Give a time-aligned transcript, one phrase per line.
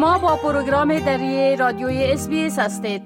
[0.00, 3.02] شما با پروگرام دری رادیوی اس هستید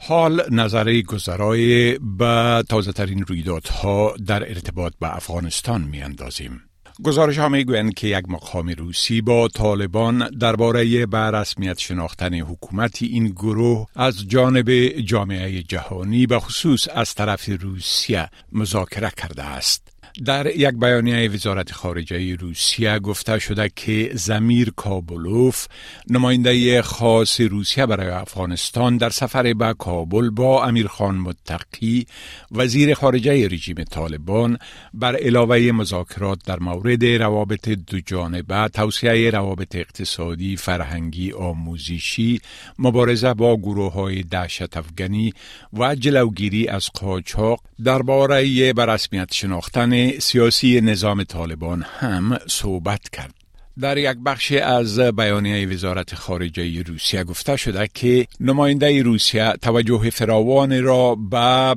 [0.00, 6.60] حال نظری گذرای به تازه ترین رویدادها در ارتباط به افغانستان می اندازیم.
[7.04, 13.02] گزارش ها می گویند که یک مقام روسی با طالبان درباره به رسمیت شناختن حکومت
[13.02, 19.92] این گروه از جانب جامعه جهانی به خصوص از طرف روسیه مذاکره کرده است.
[20.24, 25.66] در یک بیانیه وزارت خارجه روسیه گفته شده که زمیر کابلوف
[26.10, 32.06] نماینده خاص روسیه برای افغانستان در سفر به کابل با امیرخان متقی
[32.50, 34.58] وزیر خارجه رژیم طالبان
[34.94, 42.40] بر علاوه مذاکرات در مورد روابط دو جانبه توسعه روابط اقتصادی فرهنگی آموزشی
[42.78, 45.32] مبارزه با گروه های دهشت افغانی
[45.72, 53.34] و جلوگیری از قاچاق درباره به رسمیت شناختن سیاسی نظام طالبان هم صحبت کرد.
[53.80, 60.82] در یک بخش از بیانیه وزارت خارجه روسیه گفته شده که نماینده روسیه توجه فراوان
[60.82, 61.14] را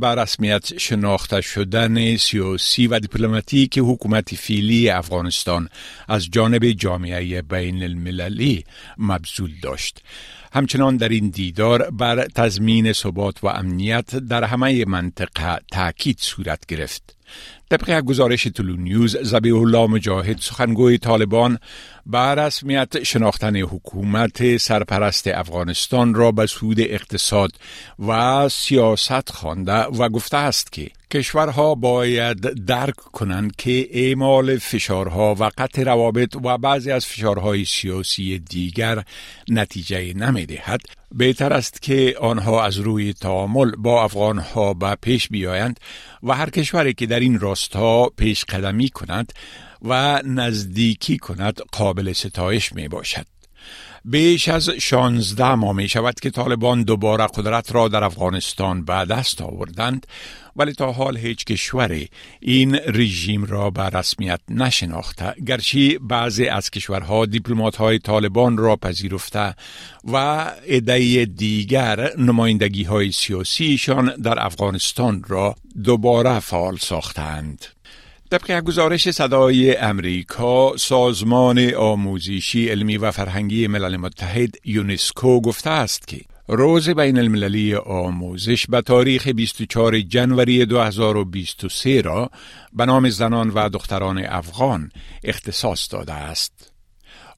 [0.00, 5.68] به رسمیت شناخته شدن سیاسی و دیپلماتیک حکومت فیلی افغانستان
[6.08, 8.64] از جانب جامعه بین المللی
[8.98, 10.02] مبذول داشت.
[10.54, 17.16] همچنان در این دیدار بر تضمین ثبات و امنیت در همه منطقه تاکید صورت گرفت.
[17.70, 21.58] طبق گزارش طلو نیوز زبیح الله مجاهد سخنگوی طالبان
[22.06, 27.52] به رسمیت شناختن حکومت سرپرست افغانستان را به سود اقتصاد
[28.08, 35.50] و سیاست خوانده و گفته است که کشورها باید درک کنند که اعمال فشارها و
[35.58, 39.04] قطع روابط و بعضی از فشارهای سیاسی دیگر
[39.48, 40.80] نتیجه نمی دهد
[41.14, 45.80] بهتر است که آنها از روی تعامل با افغانها به پیش بیایند
[46.22, 49.32] و هر کشوری که در این راستا پیش قدمی کند
[49.82, 53.26] و نزدیکی کند قابل ستایش می باشد.
[54.04, 59.42] بیش از 16 ماه می شود که طالبان دوباره قدرت را در افغانستان به دست
[59.42, 60.06] آوردند
[60.56, 62.08] ولی تا حال هیچ کشوری
[62.40, 69.54] این رژیم را به رسمیت نشناخته گرچه بعضی از کشورها دیپلمات های طالبان را پذیرفته
[70.04, 70.16] و
[70.68, 77.66] عده دیگر نمایندگی های سیاسیشان در افغانستان را دوباره فعال ساختند.
[78.32, 86.20] طبق گزارش صدای امریکا سازمان آموزشی علمی و فرهنگی ملل متحد یونسکو گفته است که
[86.48, 92.30] روز بین المللی آموزش به تاریخ 24 جنوری 2023 را
[92.72, 94.90] به نام زنان و دختران افغان
[95.24, 96.71] اختصاص داده است.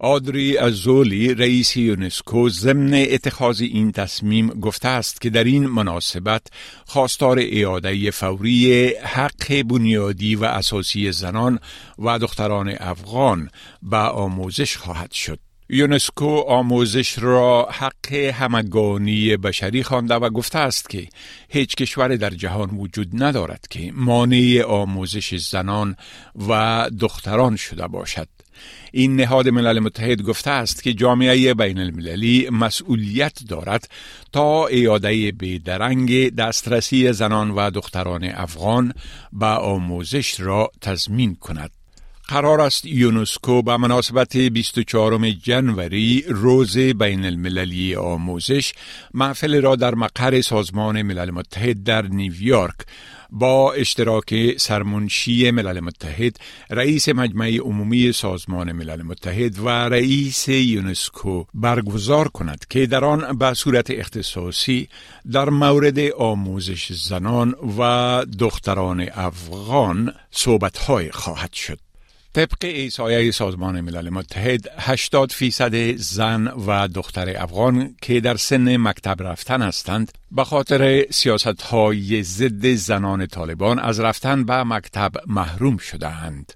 [0.00, 6.46] آدری ازولی رئیس یونسکو ضمن اتخاذ این تصمیم گفته است که در این مناسبت
[6.86, 11.58] خواستار اعاده فوری حق بنیادی و اساسی زنان
[11.98, 13.50] و دختران افغان
[13.82, 15.38] به آموزش خواهد شد.
[15.68, 21.08] یونسکو آموزش را حق همگانی بشری خوانده و گفته است که
[21.48, 25.96] هیچ کشور در جهان وجود ندارد که مانع آموزش زنان
[26.48, 28.28] و دختران شده باشد.
[28.92, 33.88] این نهاد ملل متحد گفته است که جامعه بین المللی مسئولیت دارد
[34.32, 38.92] تا ایاده بیدرنگ دسترسی زنان و دختران افغان
[39.32, 41.70] به آموزش را تضمین کند.
[42.28, 48.72] قرار است یونسکو به مناسبت 24 جنوری روز بین المللی آموزش
[49.14, 52.74] محفل را در مقر سازمان ملل متحد در نیویورک
[53.30, 56.36] با اشتراک سرمنشی ملل متحد
[56.70, 63.54] رئیس مجمع عمومی سازمان ملل متحد و رئیس یونسکو برگزار کند که در آن به
[63.54, 64.88] صورت اختصاصی
[65.32, 71.83] در مورد آموزش زنان و دختران افغان صحبتهای خواهد شد.
[72.34, 79.22] طبق ایسایه سازمان ملل متحد 80 فیصد زن و دختر افغان که در سن مکتب
[79.22, 86.52] رفتن هستند به خاطر سیاست های ضد زنان طالبان از رفتن به مکتب محروم شدهاند.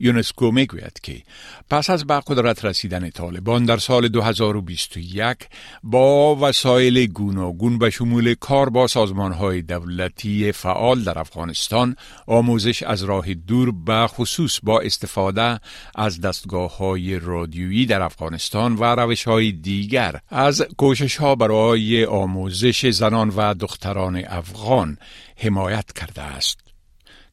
[0.00, 1.22] یونسکو می‌گوید که
[1.70, 5.36] پس از به قدرت رسیدن طالبان در سال 2021
[5.82, 8.86] با وسایل گوناگون به شمول کار با
[9.16, 11.96] های دولتی فعال در افغانستان
[12.26, 15.60] آموزش از راه دور به خصوص با استفاده
[15.94, 22.86] از دستگاه های رادیویی در افغانستان و روش های دیگر از کوشش ها برای آموزش
[22.90, 24.98] زنان و دختران افغان
[25.36, 26.67] حمایت کرده است.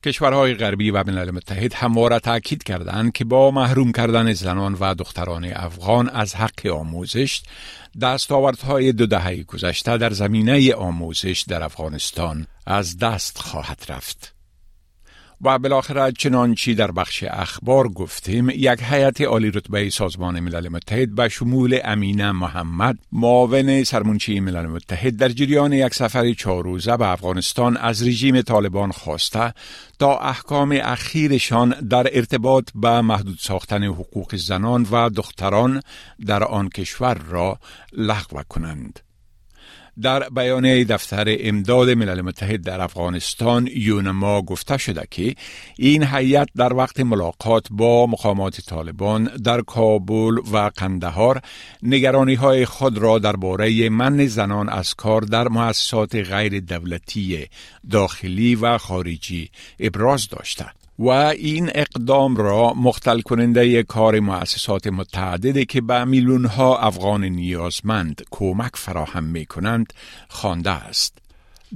[0.05, 5.45] کشورهای غربی و ملل متحد همواره تاکید کردند که با محروم کردن زنان و دختران
[5.45, 7.41] افغان از حق آموزش
[8.01, 14.34] دستاوردهای دو دهه گذشته در زمینه آموزش در افغانستان از دست خواهد رفت.
[15.41, 21.29] و بالاخره چنانچی در بخش اخبار گفتیم یک هیئت عالی رتبه سازمان ملل متحد به
[21.29, 27.77] شمول امینه محمد معاون سرمنشی ملل متحد در جریان یک سفر چهار روزه به افغانستان
[27.77, 29.53] از رژیم طالبان خواسته
[29.99, 35.81] تا احکام اخیرشان در ارتباط به محدود ساختن حقوق زنان و دختران
[36.25, 37.59] در آن کشور را
[37.93, 38.99] لغو کنند.
[40.01, 45.35] در بیانیه دفتر امداد ملل متحد در افغانستان یونما گفته شده که
[45.77, 51.41] این هیئت در وقت ملاقات با مقامات طالبان در کابل و قندهار
[51.83, 57.47] نگرانی های خود را درباره من زنان از کار در مؤسسات غیر دولتی
[57.91, 59.49] داخلی و خارجی
[59.79, 60.65] ابراز داشته
[60.99, 68.21] و این اقدام را مختل کننده کار مؤسسات متعدده که به میلیون ها افغان نیازمند
[68.31, 69.93] کمک فراهم می کنند
[70.29, 71.17] خوانده است.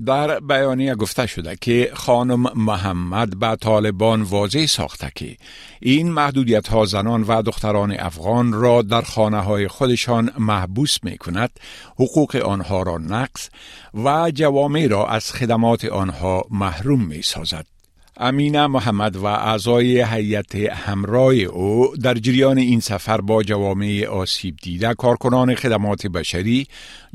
[0.05, 5.37] در بیانیه گفته شده که خانم محمد به طالبان واضح ساخته که
[5.79, 11.49] این محدودیت ها زنان و دختران افغان را در خانه های خودشان محبوس می کند
[11.95, 13.49] حقوق آنها را نقص
[13.93, 17.78] و جوامع را از خدمات آنها محروم می سازد.
[18.21, 24.93] امینه محمد و اعضای هیئت همراه او در جریان این سفر با جوامع آسیب دیده
[24.93, 26.67] کارکنان خدمات بشری،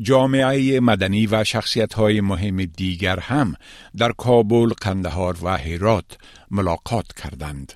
[0.02, 3.54] جامعه مدنی و شخصیت های مهم دیگر هم
[3.96, 6.18] در کابل، قندهار و هرات
[6.50, 7.72] ملاقات کردند.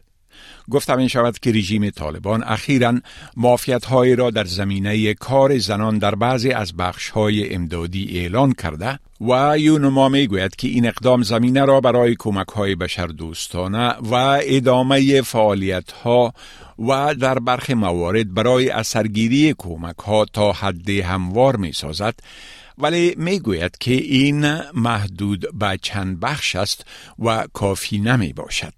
[0.70, 3.00] گفتم این شود که رژیم طالبان اخیرا
[3.36, 8.98] مافیت های را در زمینه کار زنان در بعضی از بخش های امدادی اعلان کرده
[9.20, 14.14] و یونما می گوید که این اقدام زمینه را برای کمک های بشر دوستانه و
[14.42, 16.32] ادامه فعالیت ها
[16.78, 22.14] و در برخی موارد برای اثرگیری کمک ها تا حد هموار می سازد
[22.78, 26.86] ولی می گوید که این محدود به چند بخش است
[27.18, 28.77] و کافی نمی باشد.